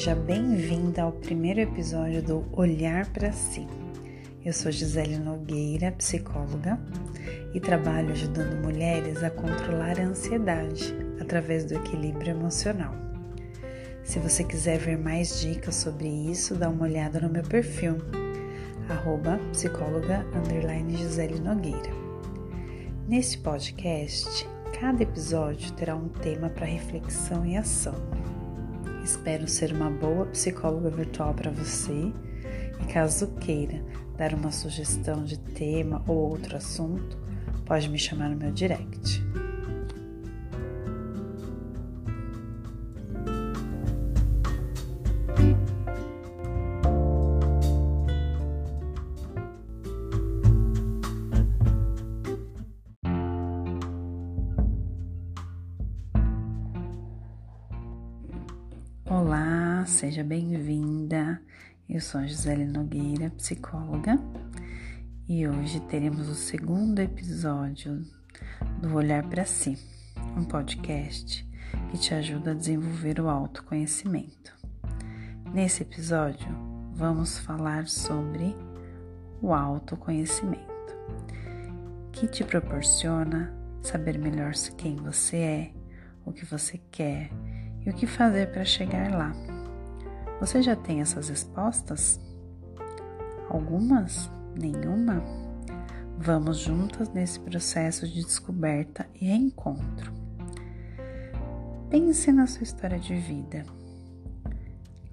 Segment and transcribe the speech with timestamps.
[0.00, 3.66] Seja bem-vinda ao primeiro episódio do Olhar para Si.
[4.42, 6.80] Eu sou Gisele Nogueira, psicóloga,
[7.52, 12.94] e trabalho ajudando mulheres a controlar a ansiedade através do equilíbrio emocional.
[14.02, 17.98] Se você quiser ver mais dicas sobre isso, dá uma olhada no meu perfil,
[18.88, 20.24] arroba psicóloga
[20.88, 21.92] Gisele Nogueira.
[23.06, 24.48] Neste podcast,
[24.80, 28.39] cada episódio terá um tema para reflexão e ação.
[29.10, 32.12] Espero ser uma boa psicóloga virtual para você
[32.80, 33.82] e caso queira
[34.16, 37.18] dar uma sugestão de tema ou outro assunto,
[37.66, 39.20] pode me chamar no meu direct.
[59.10, 61.42] Olá, seja bem-vinda.
[61.88, 64.16] Eu sou a Gisele Nogueira, psicóloga,
[65.28, 68.06] e hoje teremos o segundo episódio
[68.80, 69.76] do Olhar para Si,
[70.36, 71.44] um podcast
[71.90, 74.56] que te ajuda a desenvolver o autoconhecimento.
[75.52, 76.46] Nesse episódio,
[76.92, 78.54] vamos falar sobre
[79.42, 80.96] o autoconhecimento,
[82.12, 85.74] que te proporciona saber melhor quem você é,
[86.24, 87.28] o que você quer
[87.84, 89.32] e o que fazer para chegar lá.
[90.40, 92.20] Você já tem essas respostas?
[93.48, 94.30] Algumas?
[94.54, 95.22] Nenhuma?
[96.16, 100.12] Vamos juntas nesse processo de descoberta e reencontro.
[101.88, 103.64] Pense na sua história de vida.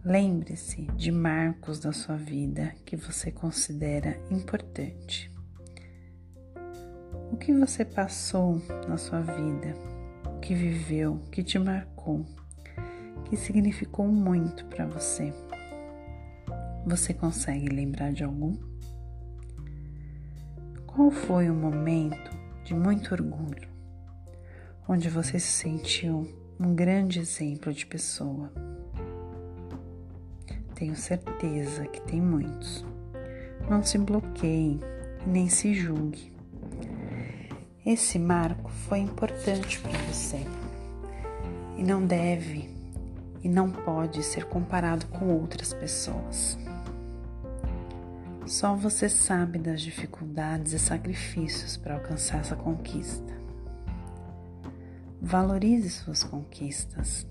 [0.03, 5.31] Lembre-se de marcos da sua vida que você considera importante.
[7.31, 9.75] O que você passou na sua vida,
[10.25, 12.25] o que viveu, que te marcou
[13.27, 15.33] que significou muito para você.
[16.85, 18.55] Você consegue lembrar de algum?
[20.85, 22.31] Qual foi o momento
[22.63, 23.67] de muito orgulho,
[24.87, 26.25] onde você se sentiu
[26.57, 28.49] um grande exemplo de pessoa?
[30.73, 32.85] Tenho certeza que tem muitos.
[33.69, 34.79] Não se bloqueie,
[35.25, 36.31] nem se julgue.
[37.85, 40.45] Esse marco foi importante para você
[41.77, 42.76] e não deve
[43.43, 46.57] e não pode ser comparado com outras pessoas.
[48.45, 53.35] Só você sabe das dificuldades e sacrifícios para alcançar essa conquista.
[55.21, 57.27] Valorize suas conquistas.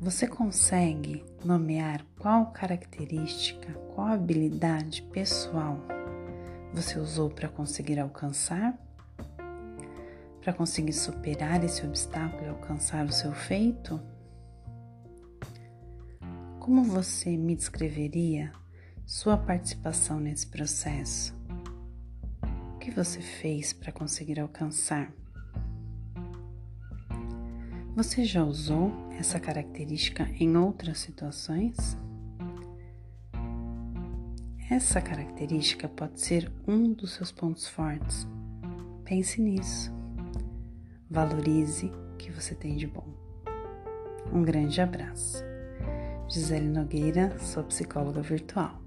[0.00, 5.78] Você consegue nomear qual característica, qual habilidade pessoal
[6.72, 8.78] você usou para conseguir alcançar?
[10.48, 14.00] Para conseguir superar esse obstáculo e alcançar o seu feito?
[16.58, 18.50] Como você me descreveria
[19.04, 21.36] sua participação nesse processo?
[22.74, 25.12] O que você fez para conseguir alcançar?
[27.94, 31.94] Você já usou essa característica em outras situações?
[34.70, 38.26] Essa característica pode ser um dos seus pontos fortes.
[39.04, 39.97] Pense nisso.
[41.10, 43.06] Valorize o que você tem de bom.
[44.30, 45.42] Um grande abraço.
[46.28, 48.78] Gisele Nogueira, sou psicóloga virtual.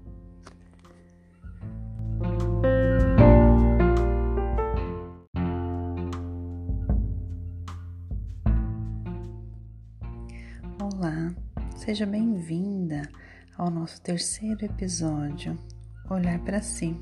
[10.80, 11.34] Olá,
[11.74, 13.02] seja bem-vinda
[13.58, 15.58] ao nosso terceiro episódio
[16.08, 16.96] Olhar para Si.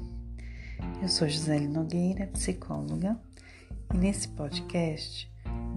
[1.02, 3.20] Eu sou Gisele Nogueira, psicóloga
[3.92, 5.30] e nesse podcast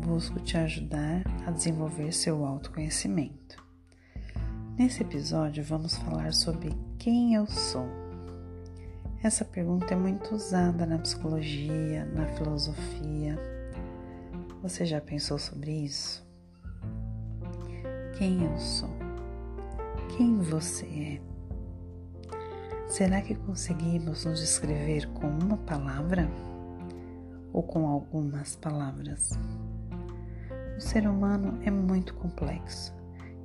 [0.06, 3.64] busco te ajudar a desenvolver seu autoconhecimento.
[4.78, 7.86] Nesse episódio vamos falar sobre quem eu sou.
[9.24, 13.40] Essa pergunta é muito usada na psicologia, na filosofia.
[14.62, 16.26] Você já pensou sobre isso?
[18.18, 18.90] Quem eu sou?
[20.18, 21.22] Quem você é?
[22.88, 26.30] Será que conseguimos nos descrever com uma palavra?
[27.54, 29.30] Ou com algumas palavras.
[30.76, 32.94] O ser humano é muito complexo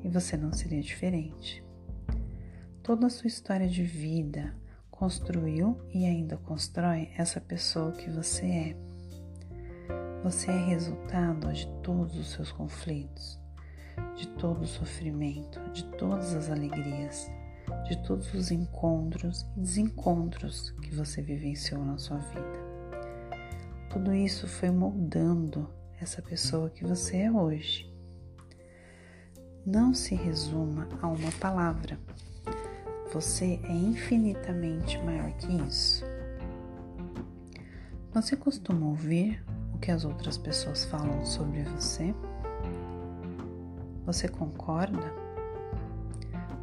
[0.03, 1.63] e você não seria diferente.
[2.83, 4.55] Toda a sua história de vida
[4.91, 8.77] construiu e ainda constrói essa pessoa que você é.
[10.25, 13.39] Você é resultado de todos os seus conflitos,
[14.17, 17.31] de todo o sofrimento, de todas as alegrias,
[17.87, 22.68] de todos os encontros e desencontros que você vivenciou na sua vida.
[23.91, 25.67] Tudo isso foi moldando
[25.99, 27.89] essa pessoa que você é hoje.
[29.65, 31.99] não se resuma a uma palavra.
[33.13, 36.05] Você é infinitamente maior que isso.
[38.13, 39.43] Você costuma ouvir
[39.75, 42.15] o que as outras pessoas falam sobre você?
[44.05, 45.13] Você concorda?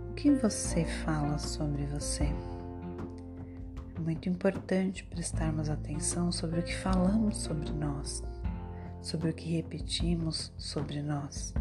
[0.10, 2.27] O que você fala sobre você?
[4.06, 8.22] Muito importante prestarmos atenção sobre o que falamos sobre nós,
[9.02, 11.56] sobre o que repetimos sobre nós.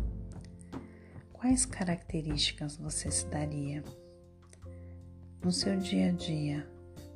[1.32, 3.82] Quais características você se daria?
[5.43, 6.69] No seu dia a dia,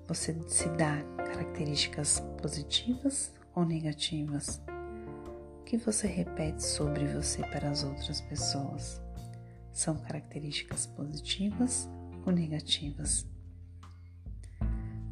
[0.06, 4.62] você se dá características positivas ou negativas?
[5.60, 8.98] O que você repete sobre você para as outras pessoas?
[9.74, 11.86] São características positivas
[12.24, 13.28] ou negativas?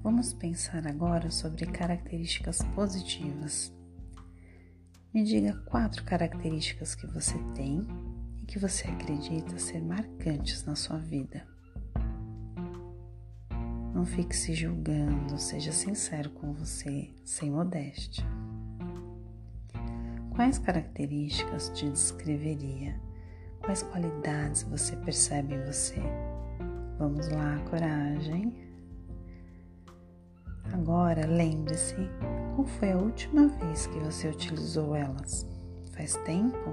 [0.06, 3.75] Vamos pensar agora sobre características positivas.
[5.12, 7.85] Me diga quatro características que você tem
[8.41, 11.44] e que você acredita ser marcantes na sua vida.
[13.93, 18.25] Não fique se julgando, seja sincero com você, sem modéstia.
[20.37, 22.94] Quais características te descreveria?
[23.58, 26.00] Quais qualidades você percebe em você?
[26.97, 28.65] Vamos lá, coragem.
[30.86, 31.96] Agora lembre-se,
[32.54, 35.44] qual foi a última vez que você utilizou elas?
[35.90, 36.72] Faz tempo?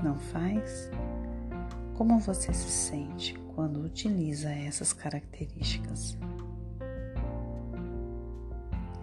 [0.00, 0.88] Não faz?
[1.94, 6.16] Como você se sente quando utiliza essas características?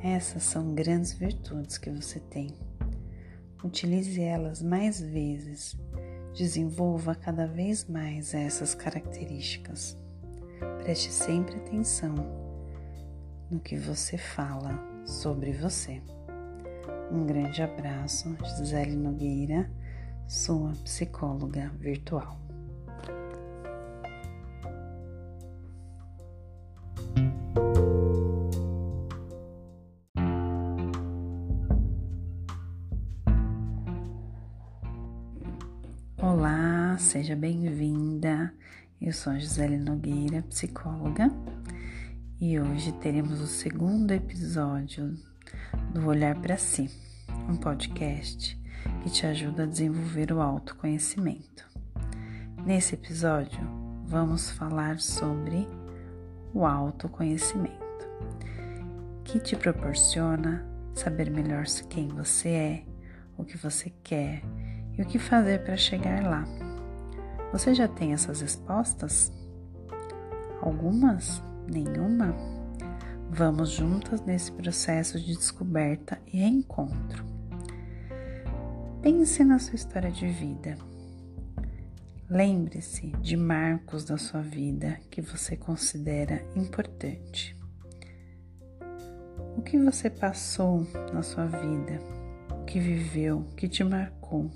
[0.02, 2.56] Essas são grandes virtudes que você tem.
[3.62, 5.76] Utilize elas mais vezes.
[6.34, 9.98] Desenvolva cada vez mais essas características.
[10.86, 12.41] Preste sempre atenção
[13.52, 16.02] no que você fala sobre você.
[17.12, 19.70] Um grande abraço, Gisele Nogueira,
[20.26, 22.40] sua psicóloga virtual.
[36.18, 38.54] Olá, seja bem-vinda.
[39.02, 41.30] Eu sou a Gisele Nogueira, psicóloga,
[42.42, 45.16] e hoje teremos o segundo episódio
[45.94, 46.90] do Olhar para Si,
[47.48, 48.60] um podcast
[49.04, 51.70] que te ajuda a desenvolver o autoconhecimento.
[52.66, 53.62] Nesse episódio,
[54.08, 55.68] vamos falar sobre
[56.52, 58.10] o autoconhecimento,
[59.24, 62.86] que te proporciona saber melhor quem você é,
[63.38, 64.42] o que você quer
[64.98, 66.44] e o que fazer para chegar lá.
[67.52, 69.32] Você já tem essas respostas?
[70.60, 71.51] Algumas?
[71.68, 72.36] Nenhuma?
[73.30, 77.26] Vamos juntas nesse processo de descoberta e reencontro.
[79.02, 80.78] Pense na sua história de vida.
[82.30, 87.58] Lembre-se de marcos da sua vida que você considera importante.
[89.58, 92.00] O que você passou na sua vida,
[92.52, 94.50] o que viveu, que te marcou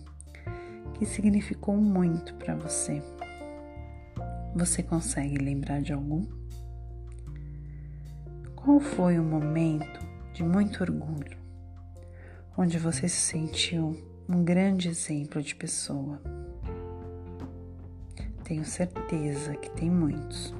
[0.97, 3.01] que significou muito para você.
[4.55, 6.25] Você consegue lembrar de algum?
[8.65, 9.99] Qual foi o momento
[10.33, 11.37] de muito orgulho,
[12.57, 13.95] onde você se sentiu
[14.27, 16.19] um grande exemplo de pessoa?
[18.43, 20.51] Tenho certeza que tem muitos.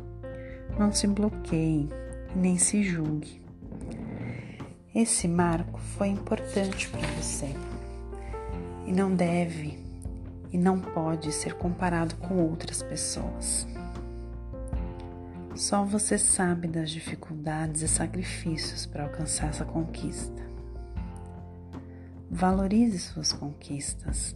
[0.78, 1.90] Não se bloqueie
[2.36, 3.42] nem se julgue.
[4.94, 7.56] Esse marco foi importante para você
[8.86, 9.80] e não deve
[10.52, 13.68] e não pode ser comparado com outras pessoas.
[15.56, 20.44] Só você sabe das dificuldades e sacrifícios para alcançar essa conquista.
[22.30, 24.36] Valorize suas conquistas.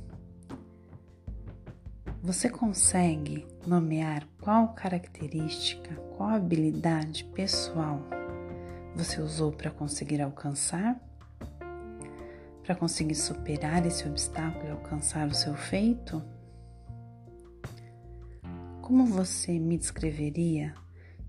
[2.23, 8.01] Você consegue nomear qual característica, qual habilidade pessoal
[8.95, 10.99] você usou para conseguir alcançar?
[12.69, 16.23] para conseguir superar esse obstáculo e alcançar o seu feito?
[18.79, 20.75] Como você me descreveria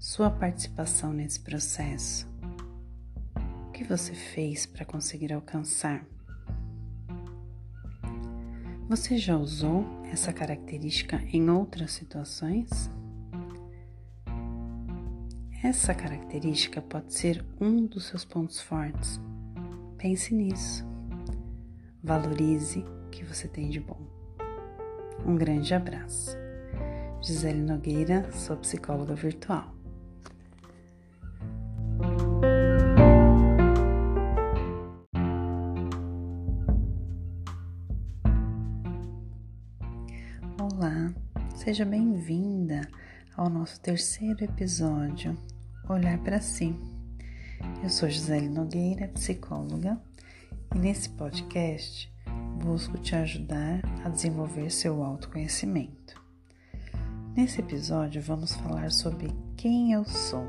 [0.01, 2.27] sua participação nesse processo?
[3.69, 6.07] O que você fez para conseguir alcançar?
[8.89, 12.91] Você já usou essa característica em outras situações?
[15.63, 19.21] Essa característica pode ser um dos seus pontos fortes.
[19.99, 20.83] Pense nisso.
[22.03, 24.01] Valorize o que você tem de bom.
[25.27, 26.35] Um grande abraço.
[27.21, 29.79] Gisele Nogueira, sua psicóloga virtual.
[40.61, 41.11] Olá,
[41.57, 42.83] Seja bem-vinda
[43.35, 45.35] ao nosso terceiro episódio,
[45.89, 46.79] Olhar para Si.
[47.83, 49.99] Eu sou Gisele Nogueira, psicóloga,
[50.75, 52.13] e nesse podcast
[52.63, 56.23] busco te ajudar a desenvolver seu autoconhecimento.
[57.35, 60.45] Nesse episódio, vamos falar sobre quem eu sou.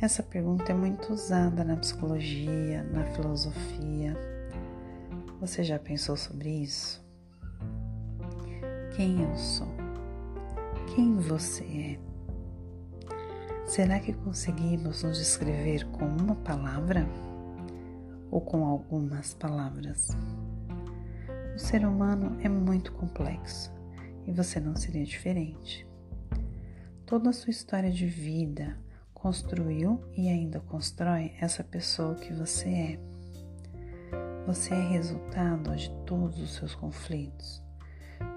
[0.00, 4.16] Essa pergunta é muito usada na psicologia, na filosofia.
[5.38, 7.09] Você já pensou sobre isso?
[8.96, 9.68] Quem eu sou?
[10.94, 11.98] Quem você é?
[13.66, 17.06] Será que conseguimos nos descrever com uma palavra
[18.30, 20.08] ou com algumas palavras?
[21.54, 23.72] O ser humano é muito complexo
[24.26, 25.86] e você não seria diferente.
[27.06, 28.76] Toda a sua história de vida,
[29.14, 33.00] construiu e ainda constrói essa pessoa que você é.
[34.46, 37.62] Você é resultado de todos os seus conflitos,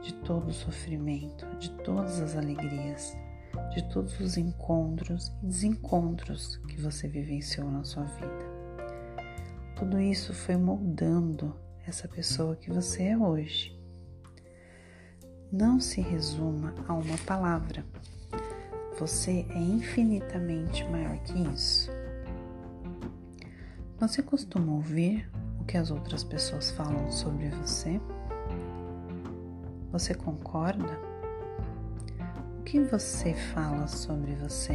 [0.01, 3.15] de todo o sofrimento, de todas as alegrias,
[3.73, 8.53] de todos os encontros e desencontros que você vivenciou na sua vida.
[9.75, 13.77] Tudo isso foi moldando essa pessoa que você é hoje.
[15.51, 17.85] Não se resuma a uma palavra
[18.99, 21.89] você é infinitamente maior que isso.
[23.99, 27.99] Você costuma ouvir o que as outras pessoas falam sobre você?
[29.93, 30.99] Você concorda?
[32.59, 34.73] O que você fala sobre você?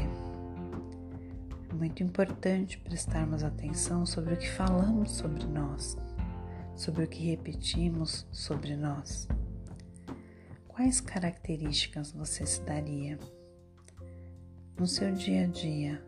[1.69, 5.97] É muito importante prestarmos atenção sobre o que falamos sobre nós,
[6.77, 9.27] sobre o que repetimos sobre nós.
[10.69, 13.19] Quais características você se daria?
[14.79, 16.01] No seu dia a dia,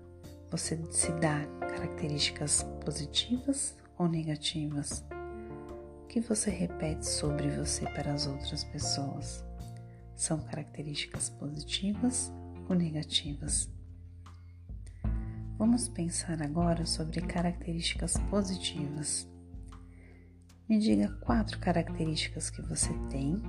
[0.52, 5.04] você se dá características positivas ou negativas?
[6.10, 9.44] Que você repete sobre você para as outras pessoas?
[10.16, 12.32] São características positivas
[12.68, 13.70] ou negativas?
[15.56, 19.30] Vamos pensar agora sobre características positivas.
[20.68, 23.40] Me diga quatro características que você tem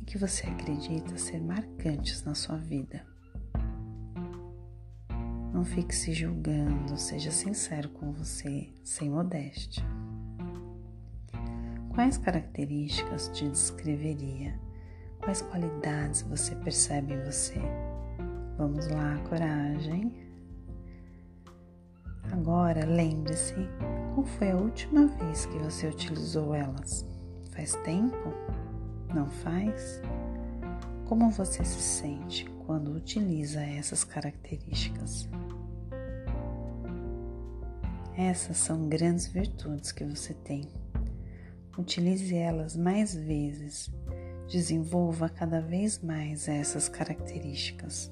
[0.00, 3.04] e que você acredita ser marcantes na sua vida.
[5.52, 9.84] Não fique se julgando, seja sincero com você, sem modéstia.
[11.94, 14.58] Quais características te descreveria?
[15.20, 17.54] Quais qualidades você percebe em você?
[18.58, 20.12] Vamos lá, coragem.
[22.32, 23.54] Agora lembre-se,
[24.12, 27.06] qual foi a última vez que você utilizou elas?
[27.52, 28.34] Faz tempo?
[29.14, 30.02] Não faz?
[31.04, 35.28] Como você se sente quando utiliza essas características?
[38.18, 40.83] Essas são grandes virtudes que você tem.
[41.76, 43.90] Utilize elas mais vezes.
[44.48, 48.10] Desenvolva cada vez mais essas características.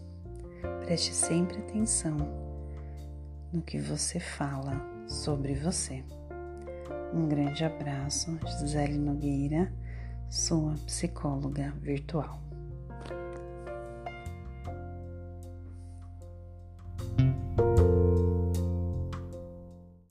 [0.85, 2.16] Preste sempre atenção
[3.52, 6.02] no que você fala sobre você.
[7.14, 9.73] Um grande abraço, Gisele Nogueira,
[10.31, 12.51] sua psicóloga virtual.